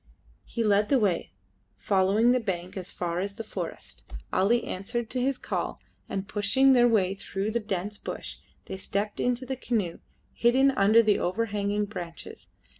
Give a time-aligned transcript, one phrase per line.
[0.45, 1.31] He led the way,
[1.77, 4.03] following the bank as far as the forest.
[4.33, 9.19] Ali answered to his call, and, pushing their way through the dense bush, they stepped
[9.19, 9.99] into the canoe
[10.33, 12.47] hidden under the overhanging branches.